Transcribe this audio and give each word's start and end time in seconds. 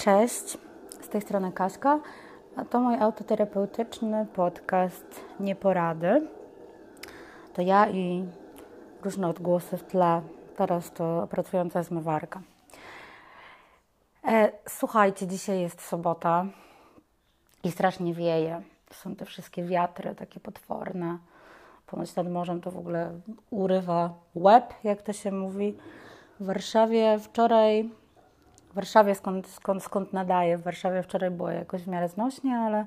Cześć, 0.00 0.58
z 1.00 1.08
tej 1.08 1.20
strony 1.20 1.52
Kaśka, 1.52 2.00
a 2.56 2.64
to 2.64 2.80
mój 2.80 2.96
autoterapeutyczny 2.96 4.26
podcast 4.34 5.24
Nieporady. 5.40 6.28
To 7.54 7.62
ja 7.62 7.88
i 7.90 8.24
różne 9.02 9.28
odgłosy 9.28 9.76
w 9.76 9.82
tle, 9.82 10.22
teraz 10.56 10.92
to 10.92 11.26
pracująca 11.30 11.82
zmywarka. 11.82 12.40
E, 14.24 14.52
słuchajcie, 14.68 15.26
dzisiaj 15.26 15.60
jest 15.60 15.80
sobota 15.80 16.46
i 17.64 17.70
strasznie 17.70 18.14
wieje. 18.14 18.62
Są 18.92 19.16
te 19.16 19.24
wszystkie 19.24 19.64
wiatry 19.64 20.14
takie 20.14 20.40
potworne. 20.40 21.18
Ponoć 21.86 22.16
nad 22.16 22.28
morzem 22.28 22.60
to 22.60 22.70
w 22.70 22.78
ogóle 22.78 23.20
urywa 23.50 24.14
łeb, 24.34 24.74
jak 24.84 25.02
to 25.02 25.12
się 25.12 25.32
mówi. 25.32 25.76
W 26.40 26.46
Warszawie 26.46 27.18
wczoraj 27.18 27.99
w 28.70 28.74
Warszawie, 28.74 29.14
skąd, 29.14 29.48
skąd, 29.48 29.82
skąd 29.82 30.12
nadaję. 30.12 30.58
W 30.58 30.62
Warszawie 30.62 31.02
wczoraj 31.02 31.30
było 31.30 31.50
jakoś 31.50 31.82
w 31.82 31.88
miarę 31.88 32.08
znośnie, 32.08 32.56
ale 32.56 32.86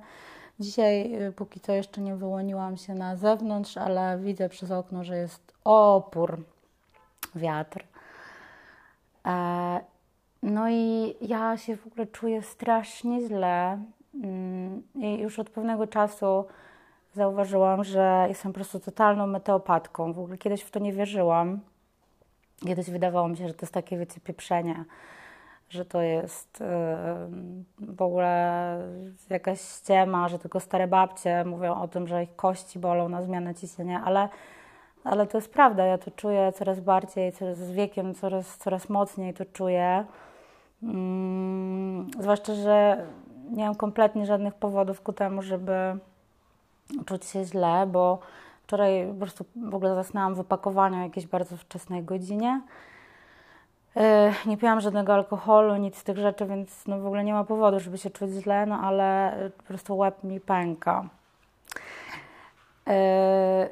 dzisiaj 0.59 1.23
y, 1.27 1.31
póki 1.31 1.59
co 1.59 1.71
jeszcze 1.71 2.01
nie 2.01 2.15
wyłoniłam 2.15 2.77
się 2.77 2.93
na 2.93 3.15
zewnątrz, 3.15 3.77
ale 3.77 4.17
widzę 4.17 4.49
przez 4.49 4.71
okno, 4.71 5.03
że 5.03 5.17
jest 5.17 5.53
opór, 5.63 6.43
wiatr. 7.35 7.83
E, 9.25 9.79
no 10.43 10.69
i 10.69 11.15
ja 11.21 11.57
się 11.57 11.77
w 11.77 11.87
ogóle 11.87 12.07
czuję 12.07 12.41
strasznie 12.41 13.27
źle. 13.27 13.79
Mm, 14.23 14.83
I 14.95 15.19
już 15.19 15.39
od 15.39 15.49
pewnego 15.49 15.87
czasu 15.87 16.45
zauważyłam, 17.13 17.83
że 17.83 18.25
jestem 18.29 18.51
po 18.51 18.55
prostu 18.55 18.79
totalną 18.79 19.27
meteopatką. 19.27 20.13
W 20.13 20.19
ogóle 20.19 20.37
kiedyś 20.37 20.61
w 20.61 20.71
to 20.71 20.79
nie 20.79 20.93
wierzyłam. 20.93 21.59
Kiedyś 22.67 22.89
wydawało 22.89 23.27
mi 23.27 23.37
się, 23.37 23.47
że 23.47 23.53
to 23.53 23.65
jest 23.65 23.73
takie, 23.73 23.97
wiecie, 23.97 24.19
pieprzenie 24.21 24.85
że 25.73 25.85
to 25.85 26.01
jest 26.01 26.61
y, 26.61 26.65
w 27.79 28.01
ogóle 28.01 28.77
jakaś 29.29 29.61
ściema, 29.61 30.29
że 30.29 30.39
tylko 30.39 30.59
stare 30.59 30.87
babcie 30.87 31.45
mówią 31.45 31.81
o 31.81 31.87
tym, 31.87 32.07
że 32.07 32.23
ich 32.23 32.35
kości 32.35 32.79
bolą 32.79 33.09
na 33.09 33.21
zmianę 33.21 33.55
ciśnienia, 33.55 34.03
ale, 34.05 34.29
ale 35.03 35.27
to 35.27 35.37
jest 35.37 35.53
prawda. 35.53 35.85
Ja 35.85 35.97
to 35.97 36.11
czuję 36.11 36.51
coraz 36.51 36.79
bardziej, 36.79 37.31
coraz 37.31 37.57
z 37.57 37.71
wiekiem 37.71 38.13
coraz, 38.13 38.57
coraz 38.57 38.89
mocniej 38.89 39.33
to 39.33 39.45
czuję. 39.45 40.05
Mm, 40.83 42.07
zwłaszcza, 42.19 42.55
że 42.55 43.05
nie 43.51 43.65
mam 43.65 43.75
kompletnie 43.75 44.25
żadnych 44.25 44.53
powodów 44.53 45.01
ku 45.01 45.13
temu, 45.13 45.41
żeby 45.41 45.73
czuć 47.05 47.25
się 47.25 47.43
źle, 47.43 47.87
bo 47.91 48.19
wczoraj 48.63 49.07
po 49.07 49.13
prostu 49.13 49.45
w 49.55 49.75
ogóle 49.75 49.95
zasnęłam 49.95 50.35
w 50.35 50.39
opakowaniu 50.39 50.97
o 50.97 51.03
jakiejś 51.03 51.27
bardzo 51.27 51.57
wczesnej 51.57 52.03
godzinie. 52.03 52.61
E, 53.97 54.33
nie 54.45 54.57
piłam 54.57 54.81
żadnego 54.81 55.13
alkoholu, 55.13 55.75
nic 55.75 55.97
z 55.97 56.03
tych 56.03 56.17
rzeczy, 56.17 56.45
więc 56.45 56.87
no 56.87 56.99
w 56.99 57.05
ogóle 57.05 57.23
nie 57.23 57.33
ma 57.33 57.43
powodu, 57.43 57.79
żeby 57.79 57.97
się 57.97 58.09
czuć 58.09 58.31
źle, 58.31 58.65
no 58.65 58.79
ale 58.79 59.37
po 59.57 59.63
prostu 59.63 59.97
łeb 59.97 60.23
mi 60.23 60.39
pęka. 60.39 61.05
E, 62.87 63.69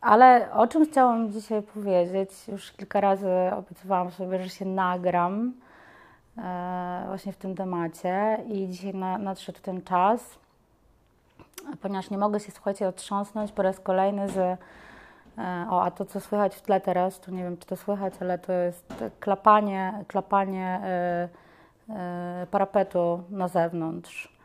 ale 0.00 0.52
o 0.52 0.66
czym 0.66 0.86
chciałam 0.86 1.32
dzisiaj 1.32 1.62
powiedzieć, 1.62 2.48
już 2.48 2.72
kilka 2.72 3.00
razy 3.00 3.28
obiecywałam 3.56 4.10
sobie, 4.10 4.42
że 4.42 4.48
się 4.48 4.64
nagram 4.64 5.52
e, 6.38 7.04
właśnie 7.06 7.32
w 7.32 7.36
tym 7.36 7.54
temacie 7.54 8.38
i 8.48 8.68
dzisiaj 8.68 8.94
nadszedł 8.94 9.58
ten 9.62 9.82
czas, 9.82 10.38
ponieważ 11.80 12.10
nie 12.10 12.18
mogę 12.18 12.40
się, 12.40 12.52
słuchajcie, 12.52 12.88
otrząsnąć 12.88 13.52
po 13.52 13.62
raz 13.62 13.80
kolejny 13.80 14.28
z 14.28 14.38
E, 14.38 14.56
o, 15.70 15.82
a 15.82 15.90
to 15.90 16.04
co 16.04 16.20
słychać 16.20 16.56
w 16.56 16.62
tle 16.62 16.80
teraz, 16.80 17.20
to 17.20 17.30
nie 17.30 17.42
wiem 17.42 17.56
czy 17.56 17.66
to 17.66 17.76
słychać, 17.76 18.14
ale 18.20 18.38
to 18.38 18.52
jest 18.52 18.94
klapanie, 19.20 20.04
klapanie 20.08 20.80
y, 21.88 21.92
y, 22.42 22.46
parapetu 22.46 23.22
na 23.30 23.48
zewnątrz, 23.48 24.36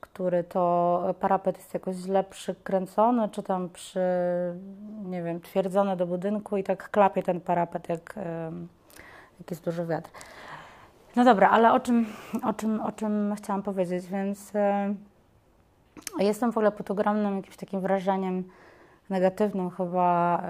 który 0.00 0.44
to 0.44 1.14
parapet 1.20 1.56
jest 1.56 1.74
jakoś 1.74 1.96
źle 1.96 2.24
przykręcony, 2.24 3.28
czy 3.28 3.42
tam 3.42 3.68
przy, 3.68 4.00
nie 5.04 5.22
wiem, 5.22 5.40
twierdzony 5.40 5.96
do 5.96 6.06
budynku 6.06 6.56
i 6.56 6.64
tak 6.64 6.90
klapie 6.90 7.22
ten 7.22 7.40
parapet, 7.40 7.88
jak, 7.88 8.16
y, 8.16 8.20
jak 9.38 9.50
jest 9.50 9.64
duży 9.64 9.86
wiatr. 9.86 10.10
No 11.16 11.24
dobra, 11.24 11.50
ale 11.50 11.72
o 11.72 11.80
czym, 11.80 12.06
o 12.44 12.52
czym, 12.52 12.80
o 12.80 12.92
czym 12.92 13.34
chciałam 13.36 13.62
powiedzieć, 13.62 14.06
więc 14.06 14.52
jestem 16.18 16.52
w 16.52 16.56
ogóle 16.56 16.72
pod 16.72 16.90
ogromnym 16.90 17.36
jakimś 17.36 17.56
takim 17.56 17.80
wrażeniem, 17.80 18.44
negatywnym 19.10 19.70
chyba, 19.70 20.42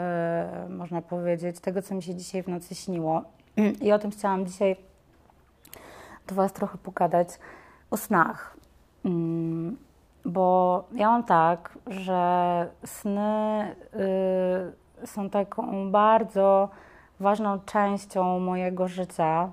y, 0.66 0.68
można 0.68 1.02
powiedzieć, 1.02 1.60
tego, 1.60 1.82
co 1.82 1.94
mi 1.94 2.02
się 2.02 2.14
dzisiaj 2.14 2.42
w 2.42 2.48
nocy 2.48 2.74
śniło. 2.74 3.22
I 3.82 3.92
o 3.92 3.98
tym 3.98 4.10
chciałam 4.10 4.46
dzisiaj 4.46 4.76
do 6.26 6.34
Was 6.34 6.52
trochę 6.52 6.78
pogadać, 6.78 7.28
o 7.90 7.96
snach. 7.96 8.56
Mm, 9.04 9.76
bo 10.24 10.84
ja 10.92 11.08
mam 11.08 11.24
tak, 11.24 11.78
że 11.86 12.68
sny 12.84 13.74
y, 15.02 15.06
są 15.06 15.30
taką 15.30 15.90
bardzo 15.90 16.68
ważną 17.20 17.60
częścią 17.60 18.38
mojego 18.38 18.88
życia. 18.88 19.50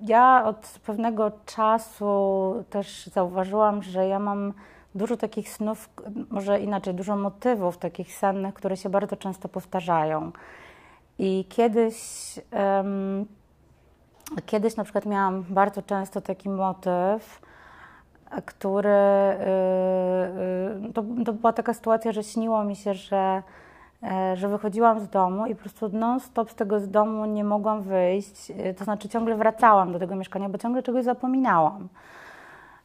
Ja 0.00 0.44
od 0.44 0.80
pewnego 0.86 1.32
czasu 1.46 2.54
też 2.70 3.06
zauważyłam, 3.06 3.82
że 3.82 4.08
ja 4.08 4.18
mam 4.18 4.52
dużo 4.94 5.16
takich 5.16 5.48
snów, 5.48 5.88
może 6.30 6.60
inaczej, 6.60 6.94
dużo 6.94 7.16
motywów 7.16 7.78
takich 7.78 8.14
sennych, 8.14 8.54
które 8.54 8.76
się 8.76 8.88
bardzo 8.88 9.16
często 9.16 9.48
powtarzają. 9.48 10.32
I 11.18 11.44
kiedyś, 11.48 11.96
um, 12.52 13.26
kiedyś 14.46 14.76
na 14.76 14.84
przykład 14.84 15.06
miałam 15.06 15.44
bardzo 15.48 15.82
często 15.82 16.20
taki 16.20 16.48
motyw, 16.48 17.40
który 18.44 18.88
yy, 20.82 20.92
to, 20.92 21.04
to 21.24 21.32
była 21.32 21.52
taka 21.52 21.74
sytuacja, 21.74 22.12
że 22.12 22.22
śniło 22.22 22.64
mi 22.64 22.76
się, 22.76 22.94
że 22.94 23.42
e, 24.02 24.36
że 24.36 24.48
wychodziłam 24.48 25.00
z 25.00 25.08
domu 25.08 25.46
i 25.46 25.54
po 25.54 25.60
prostu 25.60 25.88
non-stop 25.88 26.50
z 26.50 26.54
tego 26.54 26.80
z 26.80 26.90
domu 26.90 27.26
nie 27.26 27.44
mogłam 27.44 27.82
wyjść. 27.82 28.52
To 28.78 28.84
znaczy 28.84 29.08
ciągle 29.08 29.36
wracałam 29.36 29.92
do 29.92 29.98
tego 29.98 30.16
mieszkania, 30.16 30.48
bo 30.48 30.58
ciągle 30.58 30.82
czegoś 30.82 31.04
zapominałam. 31.04 31.88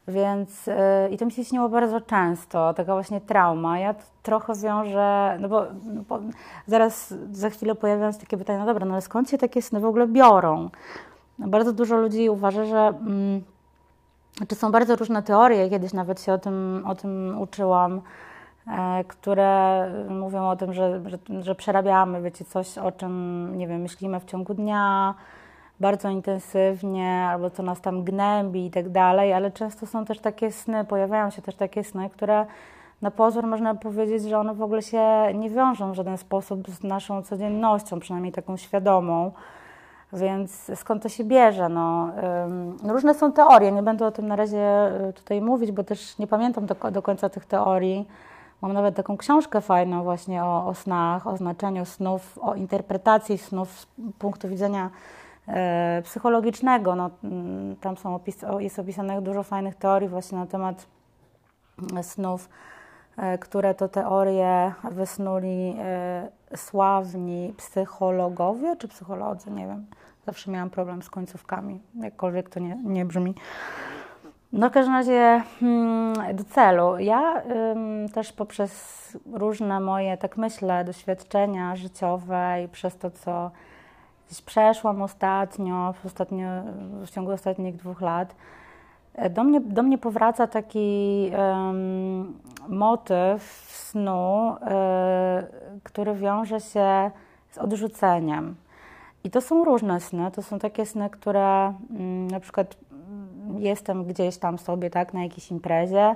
Więc 0.08 0.68
yy, 0.68 0.74
i 1.12 1.18
to 1.18 1.26
mi 1.26 1.32
się 1.32 1.46
śniło 1.46 1.70
bardzo 1.70 2.02
często, 2.02 2.74
taka 2.74 2.94
właśnie 2.94 3.22
trauma. 3.22 3.80
Ja 3.80 3.96
trochę 4.24 4.54
wiążę, 4.56 5.38
no 5.40 5.50
bo, 5.50 5.66
no 5.94 6.02
bo, 6.10 6.20
zaraz 6.68 7.14
za 7.32 7.50
chwilę 7.50 7.76
pojawią 7.76 8.12
się 8.12 8.18
takie 8.18 8.38
pytania, 8.38 8.60
no 8.60 8.66
dobra, 8.66 8.86
no 8.86 8.94
ale 8.94 9.02
skąd 9.02 9.30
się 9.30 9.38
takie 9.38 9.62
sny 9.62 9.80
w 9.80 9.86
ogóle 9.86 10.08
biorą? 10.08 10.70
No 11.40 11.48
bardzo 11.48 11.74
dużo 11.74 11.98
ludzi 11.98 12.30
uważa, 12.30 12.66
że 12.66 12.78
mm, 12.78 13.42
czy 14.48 14.56
są 14.56 14.72
bardzo 14.72 14.96
różne 14.96 15.24
teorie, 15.24 15.70
kiedyś 15.70 15.94
nawet 15.94 16.22
się 16.22 16.34
o 16.34 16.38
tym, 16.38 16.84
o 16.88 16.96
tym 16.96 17.38
uczyłam, 17.42 18.02
e, 18.68 19.04
które 19.04 19.90
mówią 20.10 20.50
o 20.50 20.56
tym, 20.56 20.74
że, 20.74 21.02
że, 21.06 21.44
że 21.44 21.56
przerabiamy, 21.56 22.22
wiecie, 22.22 22.46
coś, 22.46 22.78
o 22.78 22.92
czym, 22.92 23.54
nie 23.58 23.68
wiem, 23.68 23.82
myślimy 23.82 24.20
w 24.20 24.26
ciągu 24.26 24.54
dnia, 24.54 25.14
bardzo 25.80 26.10
intensywnie, 26.10 27.28
albo 27.32 27.50
co 27.50 27.64
nas 27.64 27.82
tam 27.82 28.04
gnębi 28.04 28.66
i 28.66 28.72
tak 28.72 28.90
dalej, 28.90 29.34
ale 29.34 29.52
często 29.52 29.86
są 29.86 30.06
też 30.06 30.20
takie 30.20 30.52
sny, 30.52 30.86
pojawiają 30.86 31.30
się 31.30 31.42
też 31.42 31.56
takie 31.56 31.84
sny, 31.84 32.10
które 32.10 32.46
na 33.02 33.12
pozór 33.12 33.48
można 33.48 33.76
powiedzieć, 33.76 34.24
że 34.24 34.40
one 34.40 34.54
w 34.54 34.62
ogóle 34.62 34.82
się 34.82 35.04
nie 35.34 35.50
wiążą 35.50 35.92
w 35.92 35.96
żaden 35.96 36.18
sposób 36.18 36.70
z 36.70 36.84
naszą 36.84 37.24
codziennością, 37.24 38.00
przynajmniej 38.00 38.34
taką 38.34 38.58
świadomą. 38.58 39.32
Więc 40.14 40.72
skąd 40.76 41.04
to 41.04 41.10
się 41.10 41.24
bierze? 41.24 41.70
No, 41.70 42.10
różne 42.84 43.14
są 43.14 43.32
teorie, 43.32 43.72
nie 43.72 43.84
będę 43.84 44.06
o 44.06 44.12
tym 44.12 44.28
na 44.28 44.36
razie 44.36 44.92
y, 45.10 45.14
tutaj 45.14 45.42
mówić, 45.42 45.72
bo 45.72 45.84
też 45.84 46.18
nie 46.18 46.28
pamiętam 46.28 46.66
do, 46.66 46.76
do 46.92 47.02
końca 47.02 47.30
tych 47.30 47.46
teorii. 47.46 48.08
Mam 48.62 48.74
nawet 48.74 48.96
taką 48.96 49.18
książkę 49.18 49.62
fajną 49.62 50.04
właśnie 50.04 50.44
o, 50.44 50.68
o 50.68 50.74
snach, 50.74 51.28
o 51.28 51.38
znaczeniu 51.38 51.86
snów, 51.86 52.40
o 52.42 52.56
interpretacji 52.56 53.38
snów 53.38 53.80
z 53.80 53.88
punktu 54.20 54.48
widzenia 54.48 54.90
psychologicznego. 56.04 56.96
No, 56.96 57.10
mm, 57.24 57.76
tam 57.76 57.98
są 57.98 58.16
opis, 58.16 58.46
jest 58.60 58.80
opisanych 58.80 59.22
dużo 59.22 59.44
fajnych 59.44 59.76
teorii 59.76 60.10
właśnie 60.10 60.38
na 60.38 60.46
temat 60.46 60.88
e, 61.98 62.04
snów, 62.04 62.50
e, 63.18 63.38
które 63.38 63.74
to 63.74 63.88
teorie 63.88 64.74
wysnuli 64.92 65.76
sławni 66.56 67.54
psychologowie 67.58 68.76
czy 68.76 68.88
psycholodzy, 68.88 69.52
nie 69.52 69.68
wiem. 69.68 69.86
Zawsze 70.26 70.52
miałam 70.52 70.70
problem 70.70 71.02
z 71.02 71.10
końcówkami, 71.10 71.82
jakkolwiek 71.96 72.50
to 72.50 72.60
nie, 72.60 72.78
nie 72.84 73.06
brzmi. 73.06 73.36
No 74.52 74.70
w 74.70 74.74
każdym 74.74 74.94
razie 74.94 75.42
hmm, 75.60 76.36
do 76.36 76.44
celu. 76.44 77.00
Ja 77.00 77.44
też 78.14 78.34
poprzez 78.34 78.72
różne 79.34 79.80
moje, 79.80 80.18
tak 80.18 80.38
myślę, 80.38 80.84
doświadczenia 80.86 81.76
życiowe 81.76 82.64
i 82.66 82.68
przez 82.68 82.98
to, 82.98 83.12
co 83.12 83.52
przeszłam 84.46 85.02
ostatnio, 85.02 85.94
w, 85.94 86.06
ostatnio, 86.06 86.48
w 87.06 87.10
ciągu 87.10 87.32
ostatnich 87.32 87.76
dwóch 87.76 88.02
lat, 88.02 88.36
e, 89.16 89.30
do 89.30 89.44
mnie, 89.44 89.62
do 89.62 89.84
mnie 89.84 89.98
powraca 89.98 90.48
taki 90.48 91.32
um, 91.38 92.34
motyw 92.68 93.44
snu, 93.72 94.56
y, 94.56 95.80
który 95.84 96.16
wiąże 96.16 96.60
się 96.60 97.12
z 97.52 97.58
odrzuceniem. 97.58 98.56
I 99.24 99.30
to 99.30 99.42
są 99.42 99.64
różne 99.64 100.00
sny. 100.00 100.32
To 100.32 100.42
są 100.44 100.60
takie 100.60 100.86
sny, 100.86 101.10
które 101.10 101.74
mm, 101.90 102.28
na 102.28 102.40
przykład 102.40 102.76
mm, 102.92 103.62
jestem 103.62 104.06
gdzieś 104.06 104.38
tam 104.38 104.58
sobie, 104.58 104.90
tak, 104.90 105.14
na 105.14 105.24
jakiejś 105.24 105.52
imprezie 105.52 106.16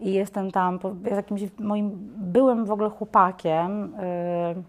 i 0.00 0.12
jestem 0.12 0.50
tam 0.50 0.78
z 1.12 1.16
jakimś 1.16 1.42
moim 1.58 1.90
byłym 2.16 2.64
w 2.64 2.70
ogóle 2.70 2.90
chłopakiem 2.90 3.92
yy, 4.56 4.62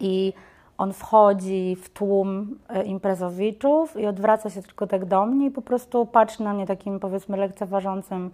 i 0.00 0.32
on 0.78 0.92
wchodzi 0.92 1.76
w 1.76 1.88
tłum 1.88 2.58
y, 2.76 2.82
imprezowiczów 2.82 3.96
i 3.96 4.06
odwraca 4.06 4.50
się 4.50 4.62
tylko 4.62 4.86
tak 4.86 5.04
do 5.04 5.26
mnie 5.26 5.46
i 5.46 5.50
po 5.50 5.62
prostu 5.62 6.06
patrzy 6.06 6.42
na 6.42 6.54
mnie 6.54 6.66
takim 6.66 7.00
powiedzmy 7.00 7.36
lekceważącym 7.36 8.30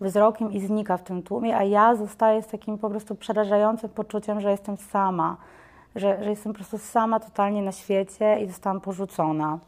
wzrokiem 0.00 0.52
i 0.52 0.60
znika 0.60 0.96
w 0.96 1.02
tym 1.02 1.22
tłumie, 1.22 1.56
a 1.56 1.64
ja 1.64 1.94
zostaję 1.94 2.42
z 2.42 2.46
takim 2.46 2.78
po 2.78 2.90
prostu 2.90 3.14
przerażającym 3.14 3.90
poczuciem, 3.90 4.40
że 4.40 4.50
jestem 4.50 4.76
sama, 4.76 5.36
że, 5.96 6.24
że 6.24 6.30
jestem 6.30 6.52
po 6.52 6.56
prostu 6.56 6.78
sama 6.78 7.20
totalnie 7.20 7.62
na 7.62 7.72
świecie 7.72 8.40
i 8.40 8.46
zostałam 8.46 8.80
porzucona. 8.80 9.58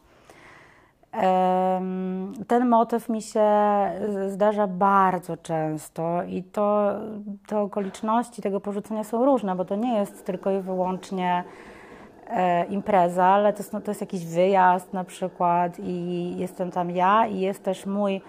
Ten 2.47 2.69
motyw 2.69 3.09
mi 3.09 3.23
się 3.23 3.47
zdarza 4.29 4.67
bardzo 4.67 5.37
często 5.37 6.23
i 6.23 6.43
to, 6.43 6.93
te 7.47 7.59
okoliczności 7.59 8.43
tego 8.43 8.61
porzucenia 8.61 9.05
są 9.05 9.25
różne, 9.25 9.57
bo 9.57 9.65
to 9.65 9.77
nie 9.77 9.99
jest 9.99 10.27
tylko 10.27 10.51
i 10.51 10.61
wyłącznie 10.61 11.45
e, 11.45 11.78
impreza, 12.69 13.25
ale 13.25 13.53
to 13.53 13.59
jest, 13.59 13.73
no, 13.73 13.81
to 13.81 13.91
jest 13.91 14.01
jakiś 14.01 14.27
wyjazd 14.27 14.93
na 14.93 15.05
przykład 15.05 15.79
i 15.79 16.35
jestem 16.39 16.71
tam 16.71 16.91
ja 16.91 17.27
i 17.27 17.41
jest 17.41 17.65
też 17.65 17.87
mój 17.87 18.21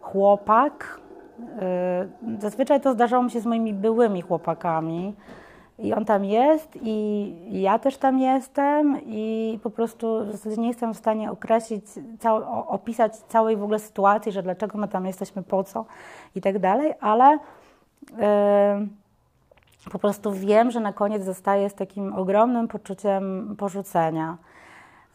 chłopak. 0.00 1.00
E, 1.58 2.38
zazwyczaj 2.38 2.80
to 2.80 2.92
zdarzało 2.92 3.22
mi 3.22 3.30
się 3.30 3.40
z 3.40 3.46
moimi 3.46 3.74
byłymi 3.74 4.22
chłopakami, 4.22 5.14
i 5.78 5.94
on 5.94 6.04
tam 6.04 6.24
jest, 6.24 6.78
i 6.82 7.62
ja 7.62 7.78
też 7.78 7.96
tam 7.96 8.18
jestem, 8.18 9.00
i 9.06 9.58
po 9.62 9.70
prostu 9.70 10.24
w 10.26 10.32
zasadzie 10.32 10.56
nie 10.60 10.68
jestem 10.68 10.94
w 10.94 10.96
stanie 10.96 11.30
określić, 11.30 11.84
cał, 12.18 12.64
opisać 12.68 13.16
całej 13.16 13.56
w 13.56 13.62
ogóle 13.62 13.78
sytuacji, 13.78 14.32
że 14.32 14.42
dlaczego 14.42 14.78
my 14.78 14.88
tam 14.88 15.06
jesteśmy, 15.06 15.42
po 15.42 15.64
co 15.64 15.84
i 16.34 16.40
tak 16.40 16.58
dalej, 16.58 16.94
ale 17.00 17.38
yy, 18.10 18.18
po 19.90 19.98
prostu 19.98 20.32
wiem, 20.32 20.70
że 20.70 20.80
na 20.80 20.92
koniec 20.92 21.24
zostaję 21.24 21.70
z 21.70 21.74
takim 21.74 22.14
ogromnym 22.14 22.68
poczuciem 22.68 23.54
porzucenia. 23.58 24.38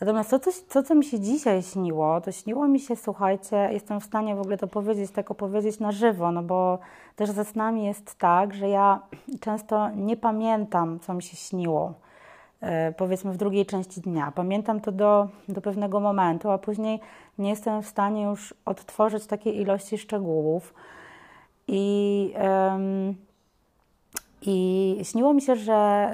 Natomiast 0.02 0.30
to, 0.30 0.40
co, 0.68 0.84
co 0.84 0.96
mi 0.96 1.06
się 1.06 1.20
dzisiaj 1.20 1.64
śniło, 1.64 2.22
to 2.22 2.32
śniło 2.32 2.68
mi 2.68 2.80
się, 2.80 2.96
słuchajcie, 2.96 3.70
jestem 3.72 4.00
w 4.00 4.04
stanie 4.04 4.36
w 4.36 4.40
ogóle 4.40 4.58
to 4.58 4.68
powiedzieć, 4.68 5.12
tak 5.12 5.32
opowiedzieć 5.32 5.80
na 5.80 5.92
żywo, 5.92 6.32
no 6.32 6.44
bo 6.44 6.80
też 7.16 7.30
ze 7.30 7.46
snami 7.46 7.86
jest 7.86 8.16
tak, 8.16 8.54
że 8.54 8.70
ja 8.70 9.02
często 9.40 9.90
nie 9.90 10.18
pamiętam, 10.18 11.00
co 11.00 11.14
mi 11.14 11.24
się 11.24 11.38
śniło, 11.38 11.94
e, 12.62 12.92
powiedzmy 12.92 13.32
w 13.32 13.38
drugiej 13.38 13.66
części 13.66 14.02
dnia. 14.02 14.32
Pamiętam 14.36 14.80
to 14.80 14.92
do, 14.92 15.28
do 15.50 15.62
pewnego 15.62 16.00
momentu, 16.00 16.50
a 16.50 16.58
później 16.58 17.00
nie 17.38 17.50
jestem 17.50 17.82
w 17.82 17.88
stanie 17.88 18.24
już 18.24 18.54
odtworzyć 18.66 19.28
takiej 19.28 19.62
ilości 19.62 19.98
szczegółów. 19.98 20.74
I... 21.68 22.34
I 24.42 24.98
śniło 25.04 25.34
mi 25.34 25.42
się, 25.42 25.56
że 25.56 26.12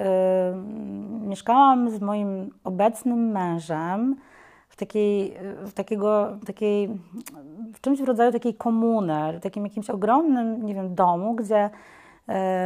y, 1.24 1.28
mieszkałam 1.28 1.90
z 1.90 2.02
moim 2.02 2.50
obecnym 2.64 3.32
mężem 3.32 4.16
w 4.70 4.76
takiej, 4.76 5.34
w 5.66 5.74
takiego, 5.74 6.38
takiej, 6.46 6.90
w 7.74 7.82
czymś 7.82 8.02
w 8.02 8.04
rodzaju 8.04 8.32
takiej 8.32 8.54
komuny, 8.54 9.34
w 9.40 9.44
takim 9.44 9.64
jakimś 9.64 9.90
ogromnym, 9.90 10.66
nie 10.66 10.76
wiem, 10.76 10.96
domu, 10.96 11.36
gdzie 11.36 11.70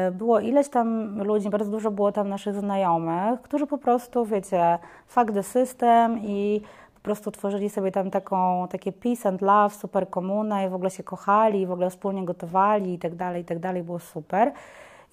y, 0.10 0.12
było 0.12 0.40
ileś 0.40 0.69
tam 0.69 1.18
ludzi, 1.24 1.50
bardzo 1.50 1.72
dużo 1.72 1.92
było 1.92 2.12
tam 2.12 2.30
naszych 2.30 2.56
znajomych, 2.56 3.42
którzy 3.42 3.68
po 3.68 3.78
prostu, 3.78 4.25
wiecie, 4.25 4.80
fuck 5.08 5.31
the 5.31 5.44
system 5.44 6.19
i 6.19 6.62
po 6.96 7.02
prostu 7.02 7.31
tworzyli 7.31 7.69
sobie 7.69 7.92
tam 7.92 8.12
taką, 8.12 8.68
takie 8.68 8.92
peace 8.92 9.30
and 9.30 9.42
love, 9.42 9.75
super 9.75 10.10
komunę 10.10 10.66
i 10.66 10.69
w 10.69 10.74
ogóle 10.74 10.90
się 10.90 11.04
kochali, 11.04 11.62
i 11.62 11.66
w 11.68 11.72
ogóle 11.72 11.90
wspólnie 11.90 12.25
gotowali 12.25 12.94
i 12.94 13.00
tak 13.00 13.16
dalej, 13.16 13.42
i 13.42 13.46
tak 13.46 13.60
dalej, 13.60 13.84
było 13.84 14.00
super. 14.00 14.52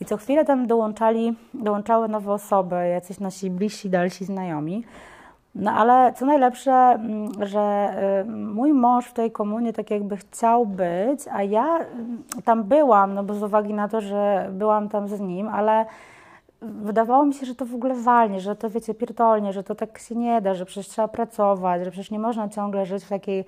I 0.01 0.05
co 0.05 0.17
chwilę 0.17 0.45
tam 0.45 0.67
dołączali, 0.67 1.37
dołączały 1.55 2.09
nowe 2.09 2.33
osoby, 2.33 2.89
jacyś 2.89 3.21
nasi 3.21 3.51
bliżsi, 3.51 3.91
dalsi 3.91 4.25
znajomi. 4.25 4.85
No 5.55 5.73
ale 5.73 6.13
co 6.13 6.27
najlepsze, 6.27 6.73
mm, 6.73 7.47
że 7.47 7.95
y, 8.23 8.31
mój 8.31 8.73
mąż 8.73 9.07
w 9.07 9.13
tej 9.13 9.31
komunie 9.33 9.73
tak 9.73 9.91
jakby 9.91 10.17
chciał 10.17 10.67
być, 10.67 11.21
a 11.33 11.43
ja 11.43 11.79
mm, 11.79 12.23
tam 12.45 12.65
byłam, 12.65 13.15
no 13.15 13.25
bo 13.25 13.35
z 13.35 13.43
uwagi 13.43 13.75
na 13.75 13.89
to, 13.89 14.01
że 14.01 14.49
byłam 14.53 14.89
tam 14.89 15.09
z 15.09 15.21
nim, 15.21 15.49
ale 15.49 15.87
wydawało 16.63 17.27
mi 17.27 17.35
się, 17.35 17.47
że 17.47 17.55
to 17.55 17.67
w 17.67 17.75
ogóle 17.75 17.95
walnie, 17.95 18.41
że 18.41 18.57
to 18.57 18.71
wiecie, 18.71 18.95
pierdolnie, 18.95 19.53
że 19.53 19.65
to 19.65 19.75
tak 19.75 19.99
się 19.99 20.15
nie 20.15 20.41
da, 20.41 20.55
że 20.55 20.65
przecież 20.65 20.89
trzeba 20.89 21.09
pracować, 21.09 21.85
że 21.85 21.91
przecież 21.91 22.11
nie 22.11 22.19
można 22.19 22.49
ciągle 22.49 22.87
żyć 22.87 23.05
w 23.05 23.09
takiej, 23.09 23.45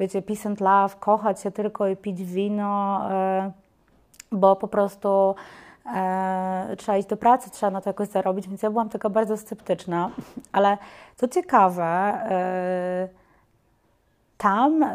wiecie, 0.00 0.22
peace 0.22 0.48
and 0.48 0.60
love, 0.60 0.94
kochać 1.00 1.40
się 1.42 1.50
tylko 1.50 1.88
i 1.88 1.96
pić 1.96 2.22
wino, 2.24 3.00
y, 3.48 3.52
bo 4.32 4.56
po 4.56 4.68
prostu 4.68 5.34
e, 5.86 6.74
trzeba 6.78 6.98
iść 6.98 7.08
do 7.08 7.16
pracy, 7.16 7.50
trzeba 7.50 7.70
na 7.70 7.80
to 7.80 7.90
jakoś 7.90 8.08
zarobić, 8.08 8.48
więc 8.48 8.62
ja 8.62 8.70
byłam 8.70 8.88
taka 8.88 9.10
bardzo 9.10 9.36
sceptyczna. 9.36 10.10
Ale 10.52 10.78
co 11.16 11.28
ciekawe, 11.28 11.84
e, 11.84 13.08
tam 14.38 14.82
e, 14.82 14.88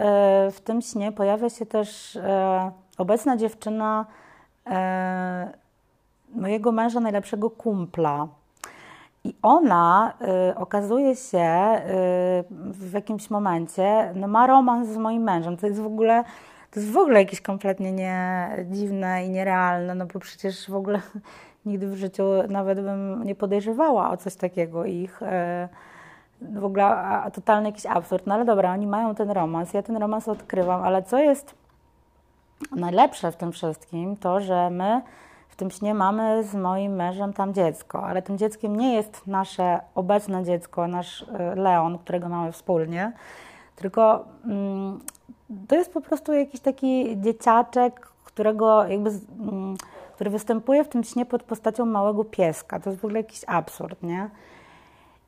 w 0.51 0.61
tym 0.63 0.81
śnie 0.81 1.11
pojawia 1.11 1.49
się 1.49 1.65
też 1.65 2.17
obecna 2.97 3.37
dziewczyna 3.37 4.05
mojego 6.35 6.71
męża, 6.71 6.99
najlepszego 6.99 7.49
kumpla. 7.49 8.27
I 9.23 9.35
ona 9.41 10.13
y, 10.51 10.55
okazuje 10.55 11.15
się 11.15 11.37
y, 11.37 12.43
w 12.49 12.93
jakimś 12.93 13.29
momencie, 13.29 14.11
no 14.15 14.27
ma 14.27 14.47
romans 14.47 14.87
z 14.87 14.97
moim 14.97 15.23
mężem. 15.23 15.57
To 15.57 15.67
jest 15.67 15.81
w 15.81 15.85
ogóle 15.85 16.23
to 16.71 16.79
jest 16.79 16.91
w 16.91 16.97
ogóle 16.97 17.19
jakieś 17.19 17.41
kompletnie 17.41 17.91
nie 17.91 18.49
dziwne 18.71 19.25
i 19.25 19.29
nierealne, 19.29 19.95
no 19.95 20.05
bo 20.05 20.19
przecież 20.19 20.69
w 20.69 20.75
ogóle 20.75 21.01
nigdy 21.65 21.87
w 21.87 21.95
życiu 21.95 22.23
nawet 22.49 22.81
bym 22.81 23.23
nie 23.23 23.35
podejrzewała 23.35 24.09
o 24.09 24.17
coś 24.17 24.35
takiego 24.35 24.85
ich. 24.85 25.23
E, 25.23 25.69
w 26.41 26.65
ogóle 26.65 26.95
totalny 27.33 27.69
jakiś 27.69 27.85
absurd. 27.85 28.27
No 28.27 28.33
ale 28.33 28.45
dobra, 28.45 28.73
oni 28.73 28.87
mają 28.87 29.15
ten 29.15 29.31
romans, 29.31 29.73
ja 29.73 29.83
ten 29.83 29.97
romans 29.97 30.27
odkrywam, 30.27 30.83
ale 30.83 31.03
co 31.03 31.17
jest 31.17 31.55
najlepsze 32.75 33.31
w 33.31 33.35
tym 33.35 33.51
wszystkim, 33.51 34.17
to 34.17 34.39
że 34.39 34.69
my 34.69 35.01
w 35.49 35.55
tym 35.55 35.71
śnie 35.71 35.93
mamy 35.93 36.43
z 36.43 36.55
moim 36.55 36.95
mężem 36.95 37.33
tam 37.33 37.53
dziecko, 37.53 38.03
ale 38.03 38.21
tym 38.21 38.37
dzieckiem 38.37 38.75
nie 38.75 38.93
jest 38.93 39.27
nasze 39.27 39.79
obecne 39.95 40.43
dziecko, 40.43 40.87
nasz 40.87 41.25
e, 41.33 41.55
Leon, 41.55 41.97
którego 41.97 42.29
mamy 42.29 42.51
wspólnie, 42.51 43.11
tylko 43.75 44.25
mm, 44.45 44.99
to 45.67 45.75
jest 45.75 45.93
po 45.93 46.01
prostu 46.01 46.33
jakiś 46.33 46.61
taki 46.61 47.21
dzieciaczek, 47.21 48.07
którego 48.23 48.87
jakby, 48.87 49.09
mm, 49.09 49.77
który 50.15 50.29
występuje 50.29 50.83
w 50.83 50.87
tym 50.87 51.03
śnie 51.03 51.25
pod 51.25 51.43
postacią 51.43 51.85
małego 51.85 52.25
pieska. 52.25 52.79
To 52.79 52.89
jest 52.89 53.01
w 53.01 53.05
ogóle 53.05 53.19
jakiś 53.19 53.41
absurd, 53.47 54.03
nie? 54.03 54.29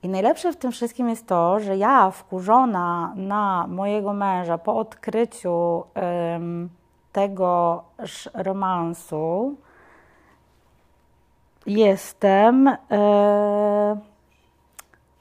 I 0.03 0.09
najlepsze 0.09 0.53
w 0.53 0.57
tym 0.57 0.71
wszystkim 0.71 1.09
jest 1.09 1.27
to, 1.27 1.59
że 1.59 1.77
ja 1.77 2.11
wkurzona 2.11 3.13
na 3.15 3.67
mojego 3.67 4.13
męża 4.13 4.57
po 4.57 4.77
odkryciu 4.77 5.83
ym, 6.35 6.69
tego 7.11 7.83
romansu 8.33 9.55
jestem. 11.65 12.65
Yy... 12.65 14.09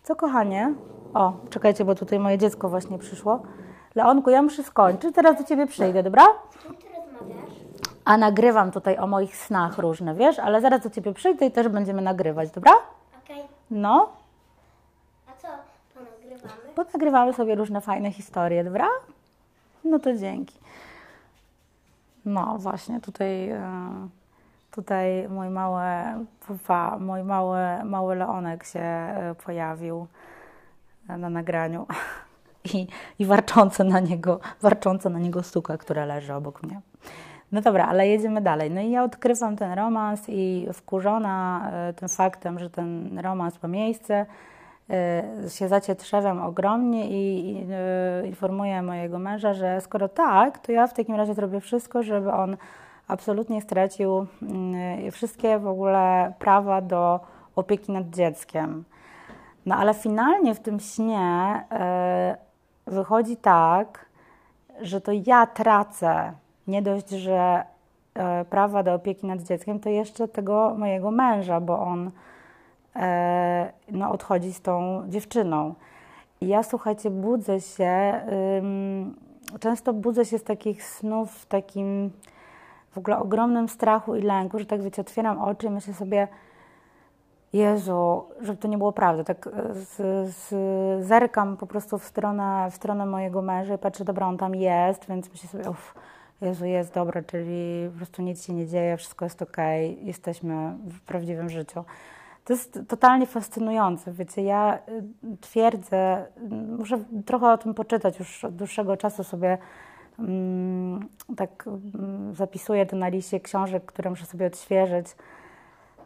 Co 0.02 0.16
kochanie? 0.16 0.75
O, 1.14 1.32
czekajcie, 1.50 1.85
bo 1.85 1.94
tutaj 1.94 2.18
moje 2.18 2.38
dziecko 2.38 2.68
właśnie 2.68 2.99
przyszło. 2.99 3.42
Leonku, 3.99 4.31
ja 4.31 4.43
muszę 4.43 4.62
skończyć, 4.62 5.14
teraz 5.14 5.38
do 5.38 5.45
Ciebie 5.45 5.67
przyjdę, 5.67 6.02
dobra? 6.02 6.26
Z 6.50 6.62
kim 6.62 6.75
Ty 6.76 6.87
rozmawiasz? 6.87 7.55
A 8.05 8.17
nagrywam 8.17 8.71
tutaj 8.71 8.99
o 8.99 9.07
moich 9.07 9.37
snach 9.37 9.78
różne, 9.78 10.14
wiesz? 10.14 10.38
Ale 10.38 10.61
zaraz 10.61 10.83
do 10.83 10.90
Ciebie 10.90 11.14
przyjdę 11.14 11.47
i 11.47 11.50
też 11.50 11.69
będziemy 11.69 12.02
nagrywać, 12.02 12.50
dobra? 12.50 12.73
Okej. 13.25 13.43
No, 13.71 14.09
A 15.26 15.33
co 15.43 15.49
ponagrywamy? 15.95 16.73
bo 16.76 16.85
nagrywamy 16.95 17.33
sobie 17.33 17.55
różne 17.55 17.81
fajne 17.81 18.12
historie, 18.12 18.64
dobra? 18.64 18.88
No 19.85 19.99
to 19.99 20.17
dzięki. 20.17 20.59
No 22.25 22.55
właśnie, 22.59 23.00
tutaj, 23.00 23.50
e, 23.50 23.62
tutaj 24.71 25.28
mój 25.28 25.49
mały 25.50 25.85
pufa, 26.47 26.99
mój 26.99 27.23
mały, 27.23 27.59
mały 27.85 28.17
Leonek 28.17 28.64
się 28.64 28.81
e, 28.81 29.35
pojawił 29.45 30.07
na 31.09 31.31
nagraniu. 31.31 31.87
i, 32.75 32.88
i 33.18 33.25
warczące 33.25 33.84
na 33.84 34.00
niego, 34.00 34.40
warcząca 34.62 35.10
na 35.10 35.18
niego 35.18 35.42
suka, 35.42 35.78
która 35.78 36.04
leży 36.04 36.34
obok 36.34 36.62
mnie. 36.62 36.80
No 37.52 37.60
dobra, 37.60 37.87
ale 37.87 38.08
jedziemy 38.08 38.40
dalej. 38.40 38.70
No 38.70 38.80
i 38.80 38.90
ja 38.90 39.04
odkrywam 39.04 39.56
ten 39.56 39.72
romans 39.72 40.25
i 40.28 40.66
wkurzona 40.72 41.70
e, 41.72 41.92
tym 41.92 42.08
faktem, 42.08 42.58
że 42.58 42.70
ten 42.70 43.18
romans 43.18 43.62
ma 43.62 43.68
miejsce, 43.68 44.26
e, 44.90 45.22
się 45.48 45.68
zacietrzewiam 45.68 46.42
ogromnie 46.42 47.08
i 47.10 47.56
e, 47.70 48.26
informuję 48.26 48.82
mojego 48.82 49.18
męża, 49.18 49.54
że 49.54 49.80
skoro 49.80 50.08
tak, 50.08 50.58
to 50.58 50.72
ja 50.72 50.87
w 50.87 50.94
takim 50.94 51.14
razie 51.14 51.34
zrobię 51.34 51.60
wszystko, 51.60 52.02
żeby 52.02 52.32
on 52.32 52.56
absolutnie 53.08 53.62
stracił 53.62 54.26
mm, 54.42 55.10
wszystkie 55.10 55.58
w 55.58 55.66
ogóle 55.66 56.32
prawa 56.38 56.80
do 56.80 57.20
opieki 57.56 57.92
nad 57.92 58.10
dzieckiem. 58.10 58.84
No 59.66 59.76
ale 59.76 59.94
finalnie 59.94 60.54
w 60.54 60.60
tym 60.60 60.80
śnie 60.80 61.64
wychodzi 62.88 63.37
tak, 63.37 64.07
że 64.80 65.00
to 65.00 65.12
ja 65.26 65.47
tracę 65.47 66.33
nie 66.66 66.83
dość, 66.83 67.11
że 67.11 67.64
e, 68.14 68.45
prawa 68.45 68.83
do 68.83 68.95
opieki 68.95 69.26
nad 69.26 69.42
dzieckiem, 69.42 69.80
to 69.80 69.88
jeszcze 69.88 70.28
tego 70.28 70.75
mojego 70.78 71.11
męża, 71.11 71.61
bo 71.61 71.80
on 71.80 72.11
e, 72.97 73.73
no, 73.90 74.11
odchodzi 74.11 74.52
z 74.52 74.61
tą 74.61 75.02
dziewczyną. 75.09 75.75
I 76.40 76.49
ja 76.49 76.62
słuchajcie, 76.62 77.11
budzę 77.11 77.61
się, 77.61 78.21
często 79.61 79.92
budzę 79.92 80.25
się 80.25 80.38
z 80.38 80.45
takich 80.45 80.85
snów 80.85 81.33
w 81.33 81.47
takim 81.47 82.11
w 82.90 82.99
ogóle 82.99 83.18
ogromnym 83.18 83.68
strachu 83.68 84.16
i 84.16 84.23
lęku, 84.23 84.59
że 84.59 84.66
tak 84.66 84.83
wiecie, 84.83 85.02
otwieram 85.02 85.38
oczy 85.38 85.66
i 85.66 85.71
myślę 85.71 85.95
sobie, 85.95 86.28
Jezu, 87.52 88.25
żeby 88.40 88.59
to 88.59 88.69
nie 88.69 88.78
było 88.78 88.93
prawda. 88.93 89.25
Tak 89.25 89.47
e, 89.47 89.75
z, 89.75 89.97
z, 90.35 90.55
zerkam 91.07 91.57
po 91.57 91.67
prostu 91.67 91.99
w 91.99 92.05
stronę, 92.05 92.69
w 92.71 92.75
stronę 92.75 93.07
mojego 93.07 93.43
męża 93.43 93.75
i 93.75 93.78
patrzę, 93.78 94.05
dobra, 94.05 94.26
on 94.26 94.37
tam 94.37 94.55
jest, 94.55 95.07
więc 95.09 95.31
myślę 95.31 95.49
sobie, 95.49 95.71
uff, 95.71 95.95
Jezu, 96.40 96.67
jest 96.67 96.95
dobra, 96.95 97.23
czyli 97.23 97.88
po 97.90 97.97
prostu 97.97 98.23
nic 98.23 98.45
się 98.45 98.52
nie 98.52 98.67
dzieje, 98.67 98.97
wszystko 98.97 99.25
jest 99.25 99.43
okej, 99.43 100.07
jesteśmy 100.07 100.75
w 100.87 101.00
prawdziwym 101.00 101.50
życiu. 101.50 101.85
To 102.45 102.52
jest 102.52 102.78
totalnie 102.88 103.26
fascynujące. 103.26 104.12
Wiecie, 104.12 104.43
ja 104.43 104.78
y, 104.88 105.37
twierdzę, 105.40 106.26
muszę 106.78 106.99
trochę 107.26 107.52
o 107.52 107.59
tym 107.59 107.75
poczytać, 107.75 108.19
już 108.19 108.45
od 108.45 108.57
dłuższego 108.57 108.97
czasu 108.97 109.25
sobie 109.25 109.59
mm, 110.19 111.09
tak 111.37 111.64
mm, 111.67 112.35
zapisuję 112.35 112.87
to 112.87 112.97
na 112.97 113.09
liście 113.09 113.40
książek, 113.40 113.85
które 113.87 114.11
muszę 114.11 114.26
sobie 114.26 114.47
odświeżyć 114.47 115.07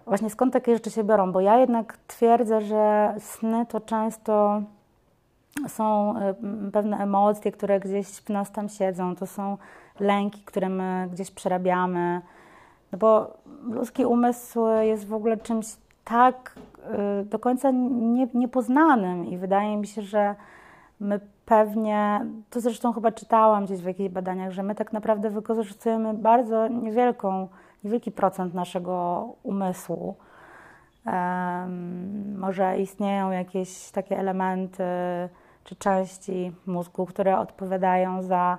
właśnie 0.06 0.30
skąd 0.30 0.52
takie 0.52 0.74
rzeczy 0.74 0.90
się 0.90 1.04
biorą, 1.04 1.32
bo 1.32 1.40
ja 1.40 1.58
jednak 1.58 1.98
twierdzę, 2.06 2.60
że 2.60 3.14
sny 3.18 3.66
to 3.66 3.80
często 3.80 4.62
są 5.68 6.14
y, 6.68 6.70
pewne 6.72 6.96
emocje, 6.96 7.52
które 7.52 7.80
gdzieś 7.80 8.06
w 8.06 8.28
nas 8.28 8.52
tam 8.52 8.68
siedzą, 8.68 9.16
to 9.16 9.26
są 9.26 9.58
lęki, 10.00 10.42
które 10.44 10.68
my 10.68 11.08
gdzieś 11.12 11.30
przerabiamy, 11.30 12.20
no 12.92 12.98
bo 12.98 13.36
ludzki 13.62 14.04
umysł 14.04 14.66
jest 14.80 15.08
w 15.08 15.14
ogóle 15.14 15.36
czymś 15.36 15.66
tak 16.04 16.54
y, 17.22 17.24
do 17.24 17.38
końca 17.38 17.70
nie, 17.70 18.28
niepoznanym 18.34 19.26
i 19.26 19.38
wydaje 19.38 19.76
mi 19.76 19.86
się, 19.86 20.02
że 20.02 20.34
my 21.00 21.20
pewnie, 21.46 22.26
to 22.50 22.60
zresztą 22.60 22.92
chyba 22.92 23.12
czytałam 23.12 23.64
gdzieś 23.64 23.80
w 23.80 23.86
jakichś 23.86 24.10
badaniach, 24.10 24.52
że 24.52 24.62
my 24.62 24.74
tak 24.74 24.92
naprawdę 24.92 25.30
wykorzystujemy 25.30 26.14
bardzo 26.14 26.68
niewielką 26.68 27.48
niewielki 27.84 28.12
procent 28.12 28.54
naszego 28.54 29.26
umysłu. 29.42 30.16
Um, 31.06 32.38
może 32.38 32.78
istnieją 32.78 33.30
jakieś 33.30 33.90
takie 33.90 34.18
elementy 34.18 34.84
czy 35.64 35.76
części 35.76 36.52
mózgu, 36.66 37.06
które 37.06 37.38
odpowiadają 37.38 38.22
za 38.22 38.58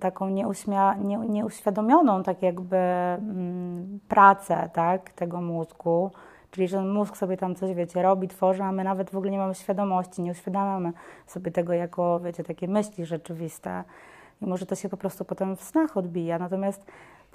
taką 0.00 0.28
nieuśmia, 0.28 0.94
nie, 0.94 1.16
nieuświadomioną 1.16 2.22
tak 2.22 2.42
jakby 2.42 2.76
mm, 2.76 4.00
pracę 4.08 4.70
tak, 4.72 5.10
tego 5.10 5.40
mózgu. 5.40 6.10
Czyli, 6.50 6.68
że 6.68 6.82
mózg 6.82 7.16
sobie 7.16 7.36
tam 7.36 7.54
coś, 7.54 7.74
wiecie, 7.74 8.02
robi, 8.02 8.28
tworzy, 8.28 8.62
a 8.62 8.72
my 8.72 8.84
nawet 8.84 9.10
w 9.10 9.16
ogóle 9.16 9.30
nie 9.30 9.38
mamy 9.38 9.54
świadomości, 9.54 10.22
nie 10.22 10.30
uświadamiamy 10.30 10.92
sobie 11.26 11.50
tego 11.50 11.72
jako, 11.72 12.20
wiecie, 12.20 12.44
takie 12.44 12.68
myśli 12.68 13.06
rzeczywiste. 13.06 13.84
I 14.42 14.46
może 14.46 14.66
to 14.66 14.74
się 14.74 14.88
po 14.88 14.96
prostu 14.96 15.24
potem 15.24 15.56
w 15.56 15.62
snach 15.62 15.96
odbija. 15.96 16.38
Natomiast 16.38 16.86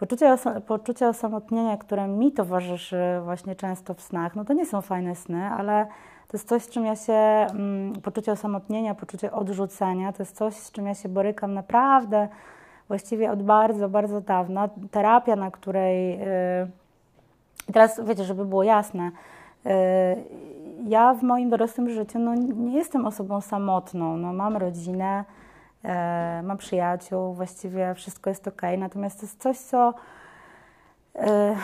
Poczucie, 0.03 0.36
poczucie 0.67 1.07
osamotnienia, 1.07 1.77
które 1.77 2.07
mi 2.07 2.31
towarzyszy 2.31 2.98
właśnie 3.24 3.55
często 3.55 3.93
w 3.93 4.01
snach, 4.01 4.36
no 4.36 4.45
to 4.45 4.53
nie 4.53 4.65
są 4.65 4.81
fajne 4.81 5.15
sny, 5.15 5.45
ale 5.45 5.88
to 6.27 6.38
jest 6.38 6.50
coś, 6.50 6.63
z 6.63 6.69
czym 6.69 6.86
ja 6.86 6.95
się, 6.95 7.13
mm, 7.13 7.93
poczucie 7.93 8.31
osamotnienia, 8.31 8.95
poczucie 8.95 9.31
odrzucenia, 9.31 10.13
to 10.13 10.24
jest 10.24 10.36
coś, 10.36 10.53
z 10.53 10.72
czym 10.72 10.88
ja 10.88 10.93
się 10.93 11.10
borykam 11.10 11.53
naprawdę 11.53 12.27
właściwie 12.88 13.31
od 13.31 13.43
bardzo, 13.43 13.89
bardzo 13.89 14.22
dawna. 14.22 14.69
Terapia, 14.91 15.36
na 15.36 15.51
której, 15.51 16.19
yy, 16.19 17.74
teraz 17.74 18.01
wiecie, 18.05 18.24
żeby 18.24 18.45
było 18.45 18.63
jasne, 18.63 19.12
yy, 19.65 19.72
ja 20.88 21.13
w 21.13 21.24
moim 21.24 21.50
dorosłym 21.50 21.89
życiu 21.89 22.19
no, 22.19 22.36
nie 22.36 22.77
jestem 22.77 23.05
osobą 23.05 23.41
samotną, 23.41 24.17
no, 24.17 24.33
mam 24.33 24.57
rodzinę, 24.57 25.25
mam 26.44 26.58
przyjaciół, 26.58 27.34
właściwie 27.34 27.94
wszystko 27.94 28.30
jest 28.30 28.48
ok. 28.48 28.62
Natomiast 28.78 29.20
to 29.20 29.25
jest 29.25 29.42
coś, 29.42 29.58
co 29.58 29.94
e, 31.16 31.56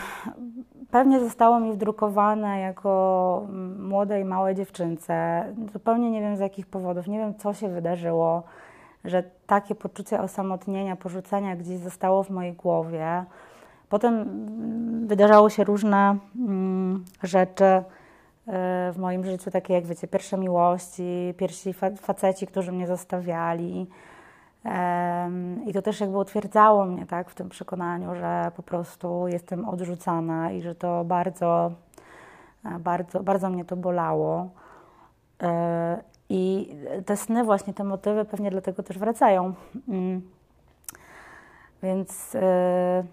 pewnie 0.90 1.20
zostało 1.20 1.60
mi 1.60 1.72
wdrukowane 1.72 2.60
jako 2.60 3.46
młodej, 3.78 4.24
małej 4.24 4.54
dziewczynce. 4.54 5.44
Zupełnie 5.72 6.10
nie 6.10 6.20
wiem 6.20 6.36
z 6.36 6.40
jakich 6.40 6.66
powodów, 6.66 7.06
nie 7.06 7.18
wiem 7.18 7.34
co 7.34 7.54
się 7.54 7.68
wydarzyło, 7.68 8.42
że 9.04 9.22
takie 9.46 9.74
poczucie 9.74 10.20
osamotnienia, 10.20 10.96
porzucenia 10.96 11.56
gdzieś 11.56 11.78
zostało 11.78 12.22
w 12.22 12.30
mojej 12.30 12.52
głowie. 12.52 13.24
Potem 13.88 14.26
wydarzało 15.06 15.50
się 15.50 15.64
różne 15.64 16.16
mm, 16.36 17.04
rzeczy 17.22 17.64
e, 17.64 17.84
w 18.92 18.94
moim 18.98 19.24
życiu, 19.24 19.50
takie 19.50 19.74
jak 19.74 19.86
wiecie, 19.86 20.08
pierwsze 20.08 20.38
miłości, 20.38 21.34
pierwsi 21.36 21.74
faceci, 21.96 22.46
którzy 22.46 22.72
mnie 22.72 22.86
zostawiali, 22.86 23.86
i 25.66 25.72
to 25.72 25.82
też 25.82 26.00
jakby 26.00 26.18
utwierdzało 26.18 26.84
mnie 26.84 27.06
tak, 27.06 27.30
w 27.30 27.34
tym 27.34 27.48
przekonaniu, 27.48 28.14
że 28.14 28.52
po 28.56 28.62
prostu 28.62 29.28
jestem 29.28 29.68
odrzucana 29.68 30.50
i 30.50 30.62
że 30.62 30.74
to 30.74 31.04
bardzo, 31.04 31.72
e, 32.64 32.78
bardzo, 32.78 33.22
bardzo 33.22 33.50
mnie 33.50 33.64
to 33.64 33.76
bolało. 33.76 34.48
E, 35.42 36.02
I 36.28 36.74
te 37.06 37.16
sny, 37.16 37.44
właśnie 37.44 37.74
te 37.74 37.84
motywy 37.84 38.24
pewnie 38.24 38.50
dlatego 38.50 38.82
też 38.82 38.98
wracają. 38.98 39.54
Mm. 39.88 40.22
Więc 41.82 42.34
e, 42.34 43.04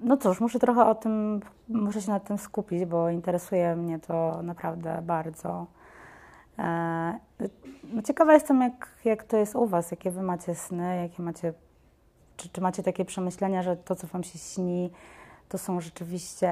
no 0.00 0.16
cóż, 0.16 0.40
muszę 0.40 0.58
trochę 0.58 0.86
o 0.86 0.94
tym, 0.94 1.40
muszę 1.68 2.02
się 2.02 2.10
nad 2.10 2.24
tym 2.24 2.38
skupić, 2.38 2.84
bo 2.84 3.10
interesuje 3.10 3.76
mnie 3.76 3.98
to 3.98 4.42
naprawdę 4.42 5.02
bardzo. 5.02 5.66
No 7.92 8.02
ciekawa 8.04 8.34
jestem, 8.34 8.60
jak, 8.60 8.88
jak 9.04 9.24
to 9.24 9.36
jest 9.36 9.56
u 9.56 9.66
Was, 9.66 9.90
jakie 9.90 10.10
Wy 10.10 10.22
macie 10.22 10.54
sny, 10.54 10.96
jakie 10.96 11.22
macie, 11.22 11.52
czy, 12.36 12.48
czy 12.48 12.60
macie 12.60 12.82
takie 12.82 13.04
przemyślenia, 13.04 13.62
że 13.62 13.76
to, 13.76 13.94
co 13.94 14.06
Wam 14.06 14.24
się 14.24 14.38
śni, 14.38 14.90
to 15.48 15.58
są 15.58 15.80
rzeczywiście 15.80 16.50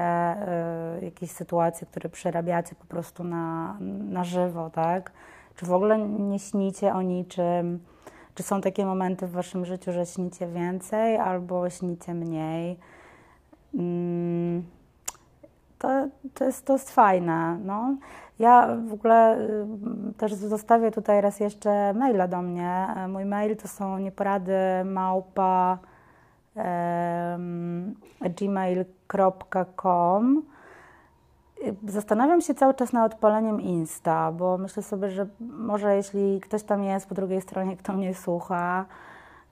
y, 1.01 1.05
jakieś 1.05 1.31
sytuacje, 1.31 1.87
które 1.87 2.09
przerabiacie 2.09 2.75
po 2.75 2.85
prostu 2.85 3.23
na, 3.23 3.77
na 4.09 4.23
żywo, 4.23 4.69
tak? 4.69 5.11
Czy 5.55 5.65
w 5.65 5.73
ogóle 5.73 5.99
nie 5.99 6.39
śnicie 6.39 6.93
o 6.93 7.01
niczym? 7.01 7.79
Czy 8.35 8.43
są 8.43 8.61
takie 8.61 8.85
momenty 8.85 9.27
w 9.27 9.31
Waszym 9.31 9.65
życiu, 9.65 9.91
że 9.91 10.05
śnicie 10.05 10.47
więcej 10.47 11.17
albo 11.17 11.69
śnicie 11.69 12.13
mniej? 12.13 12.79
Mm, 13.73 14.63
to, 15.79 16.07
to, 16.33 16.43
jest, 16.43 16.65
to 16.65 16.73
jest 16.73 16.91
fajne. 16.91 17.57
No. 17.65 17.95
Ja 18.39 18.77
w 18.87 18.93
ogóle 18.93 19.39
y, 19.39 19.65
też 20.17 20.33
zostawię 20.33 20.91
tutaj 20.91 21.21
raz 21.21 21.39
jeszcze 21.39 21.93
maila 21.93 22.27
do 22.27 22.41
mnie. 22.41 22.87
Mój 23.07 23.25
mail 23.25 23.57
to 23.57 23.67
są 23.67 23.97
nieporady 23.97 24.53
małpa 24.85 25.77
gmail.com 28.39 30.43
Zastanawiam 31.87 32.41
się 32.41 32.53
cały 32.53 32.73
czas 32.73 32.93
nad 32.93 33.13
odpaleniem 33.13 33.61
Insta, 33.61 34.31
bo 34.31 34.57
myślę 34.57 34.83
sobie, 34.83 35.09
że 35.09 35.27
może 35.39 35.95
jeśli 35.95 36.41
ktoś 36.41 36.63
tam 36.63 36.83
jest 36.83 37.09
po 37.09 37.15
drugiej 37.15 37.41
stronie, 37.41 37.77
kto 37.77 37.93
mnie 37.93 38.15
słucha 38.15 38.85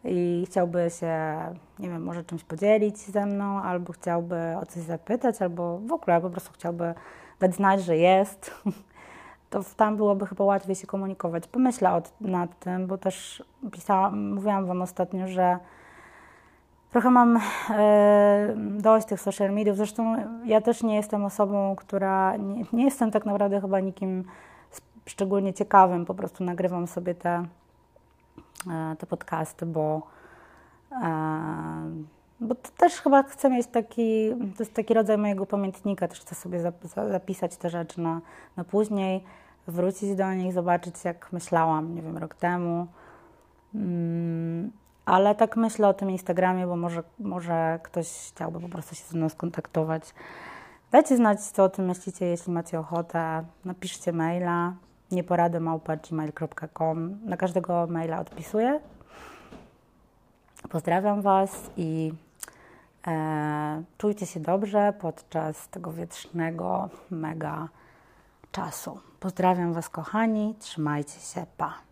i 0.06 0.44
chciałby 0.46 0.90
się, 1.00 1.38
nie 1.80 1.90
wiem, 1.90 2.04
może 2.04 2.24
czymś 2.24 2.44
podzielić 2.44 2.98
ze 2.98 3.26
mną, 3.26 3.62
albo 3.62 3.94
chciałby 3.94 4.36
o 4.62 4.66
coś 4.66 4.84
zapytać, 4.84 5.42
albo 5.42 5.80
w 5.80 5.92
ogóle 5.92 6.22
po 6.22 6.30
prostu 6.30 6.52
chciałby 6.54 6.94
dać 7.40 7.56
znać, 7.56 7.84
że 7.84 7.98
jest, 7.98 8.52
to 9.50 9.62
tam 9.78 9.98
byłoby 9.98 10.26
chyba 10.26 10.44
łatwiej 10.44 10.76
się 10.76 10.88
komunikować. 10.88 11.48
Pomyślę 11.48 11.94
od, 11.94 12.22
nad 12.22 12.60
tym, 12.60 12.88
bo 12.88 12.98
też 12.98 13.44
pisałam, 13.72 14.34
mówiłam 14.34 14.66
Wam 14.66 14.82
ostatnio, 14.82 15.28
że 15.28 15.58
trochę 16.92 17.10
mam 17.10 17.40
e, 17.70 18.54
dość 18.58 19.08
tych 19.08 19.22
social 19.22 19.52
mediów. 19.52 19.78
Zresztą 19.78 20.16
ja 20.46 20.62
też 20.62 20.84
nie 20.84 20.96
jestem 20.96 21.26
osobą, 21.26 21.76
która, 21.76 22.38
nie, 22.38 22.64
nie 22.74 22.84
jestem 22.84 23.12
tak 23.12 23.26
naprawdę 23.26 23.62
chyba 23.62 23.80
nikim 23.80 24.24
szczególnie 25.06 25.54
ciekawym, 25.54 26.06
po 26.06 26.14
prostu 26.14 26.44
nagrywam 26.44 26.88
sobie 26.88 27.16
te, 27.16 27.46
te 29.00 29.06
podcasty, 29.06 29.66
bo 29.66 30.02
e, 30.92 32.16
bo 32.40 32.56
to 32.56 32.70
też 32.78 33.02
chyba 33.02 33.24
chcę 33.24 33.50
mieć 33.50 33.68
taki, 33.68 34.30
to 34.58 34.64
jest 34.64 34.74
taki 34.74 34.94
rodzaj 34.94 35.18
mojego 35.18 35.46
pamiętnika, 35.46 36.08
też 36.08 36.20
chcę 36.20 36.36
sobie 36.36 36.60
zapisać 37.10 37.58
te 37.58 37.70
rzeczy 37.70 38.02
na, 38.02 38.22
na 38.58 38.64
później, 38.64 39.24
wrócić 39.68 40.16
do 40.16 40.34
nich, 40.34 40.54
zobaczyć 40.54 41.04
jak 41.04 41.34
myślałam, 41.34 41.96
nie 41.96 42.02
wiem, 42.02 42.18
rok 42.18 42.36
temu. 42.36 42.88
Mm, 43.76 44.72
ale 45.06 45.36
tak 45.36 45.58
myślę 45.58 45.88
o 45.88 45.94
tym 45.94 46.12
Instagramie, 46.12 46.68
bo 46.68 46.76
może, 46.76 47.04
może 47.20 47.80
ktoś 47.84 48.08
chciałby 48.08 48.60
po 48.60 48.70
prostu 48.70 48.96
się 48.96 49.04
ze 49.04 49.18
mną 49.18 49.30
skontaktować. 49.30 50.14
Dajcie 50.92 51.18
znać, 51.18 51.42
co 51.42 51.64
o 51.64 51.70
tym 51.70 51.86
myślicie, 51.86 52.26
jeśli 52.26 52.54
macie 52.54 52.80
ochotę. 52.80 53.44
Napiszcie 53.66 54.14
maila. 54.14 54.74
nieporadymałpa.gmail.com. 55.12 57.20
Na 57.26 57.38
każdego 57.38 57.88
maila 57.88 58.20
odpisuję. 58.20 58.80
Pozdrawiam 60.70 61.22
Was 61.22 61.70
i 61.78 62.14
e, 63.08 63.84
czujcie 63.98 64.26
się 64.26 64.40
dobrze 64.40 64.94
podczas 65.00 65.70
tego 65.70 65.92
wietrznego, 65.92 66.90
mega 67.12 67.70
czasu. 68.52 69.00
Pozdrawiam 69.20 69.74
Was, 69.74 69.90
kochani. 69.90 70.56
Trzymajcie 70.60 71.20
się. 71.20 71.46
Pa. 71.58 71.85